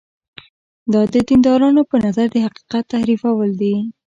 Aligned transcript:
که 0.83 0.87
دا 0.93 1.01
د 1.13 1.15
دیندارانو 1.29 1.81
په 1.89 1.95
نظر 2.05 2.25
د 2.31 2.37
حقیقت 2.45 2.83
تحریفول 2.93 3.49
دي. 3.61 3.75